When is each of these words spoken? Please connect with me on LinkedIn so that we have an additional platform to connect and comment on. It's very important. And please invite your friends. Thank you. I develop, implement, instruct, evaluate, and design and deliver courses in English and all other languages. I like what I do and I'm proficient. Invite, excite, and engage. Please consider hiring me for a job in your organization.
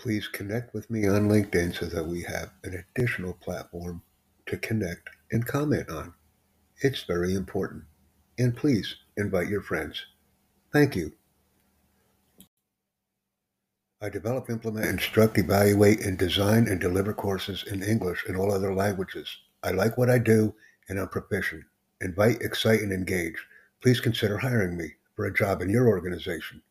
Please 0.00 0.28
connect 0.28 0.72
with 0.72 0.88
me 0.88 1.06
on 1.06 1.28
LinkedIn 1.28 1.78
so 1.78 1.84
that 1.84 2.06
we 2.06 2.22
have 2.22 2.52
an 2.64 2.84
additional 2.96 3.34
platform 3.34 4.00
to 4.46 4.56
connect 4.56 5.10
and 5.30 5.46
comment 5.46 5.90
on. 5.90 6.14
It's 6.78 7.02
very 7.02 7.34
important. 7.34 7.84
And 8.38 8.56
please 8.56 8.96
invite 9.18 9.48
your 9.48 9.60
friends. 9.60 10.02
Thank 10.72 10.96
you. 10.96 11.12
I 14.00 14.08
develop, 14.08 14.48
implement, 14.48 14.86
instruct, 14.86 15.36
evaluate, 15.36 16.00
and 16.00 16.16
design 16.16 16.66
and 16.66 16.80
deliver 16.80 17.12
courses 17.12 17.64
in 17.70 17.82
English 17.82 18.24
and 18.26 18.38
all 18.38 18.50
other 18.50 18.74
languages. 18.74 19.28
I 19.62 19.72
like 19.72 19.98
what 19.98 20.08
I 20.08 20.16
do 20.16 20.54
and 20.88 20.98
I'm 20.98 21.08
proficient. 21.08 21.64
Invite, 22.00 22.40
excite, 22.40 22.80
and 22.80 22.90
engage. 22.90 23.36
Please 23.82 24.00
consider 24.00 24.38
hiring 24.38 24.78
me 24.78 24.94
for 25.14 25.26
a 25.26 25.34
job 25.34 25.60
in 25.60 25.68
your 25.68 25.88
organization. 25.88 26.62